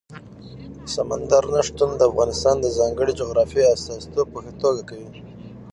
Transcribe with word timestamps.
سمندر 0.93 1.43
نه 1.53 1.61
شتون 1.67 1.89
د 1.97 2.01
افغانستان 2.11 2.55
د 2.61 2.65
ځانګړي 2.77 3.13
جغرافیې 3.19 3.71
استازیتوب 3.75 4.27
په 4.33 4.39
ښه 4.43 4.51
توګه 4.61 4.81
کوي. 4.89 5.09